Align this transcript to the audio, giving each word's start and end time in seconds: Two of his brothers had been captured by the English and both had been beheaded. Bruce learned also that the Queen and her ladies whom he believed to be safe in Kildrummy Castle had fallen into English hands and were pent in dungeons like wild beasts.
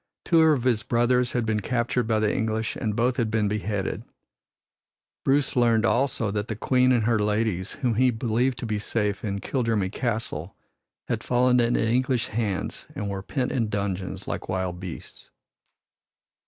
Two 0.25 0.41
of 0.41 0.63
his 0.63 0.81
brothers 0.81 1.33
had 1.33 1.45
been 1.45 1.59
captured 1.59 2.07
by 2.07 2.17
the 2.19 2.35
English 2.35 2.75
and 2.75 2.95
both 2.95 3.17
had 3.17 3.29
been 3.29 3.47
beheaded. 3.47 4.03
Bruce 5.23 5.55
learned 5.55 5.85
also 5.85 6.31
that 6.31 6.47
the 6.47 6.55
Queen 6.55 6.91
and 6.91 7.03
her 7.03 7.19
ladies 7.19 7.73
whom 7.73 7.93
he 7.93 8.09
believed 8.09 8.57
to 8.57 8.65
be 8.65 8.79
safe 8.79 9.23
in 9.23 9.37
Kildrummy 9.41 9.91
Castle 9.91 10.55
had 11.07 11.23
fallen 11.23 11.59
into 11.59 11.87
English 11.87 12.29
hands 12.29 12.87
and 12.95 13.11
were 13.11 13.21
pent 13.21 13.51
in 13.51 13.69
dungeons 13.69 14.27
like 14.27 14.49
wild 14.49 14.79
beasts. 14.79 15.29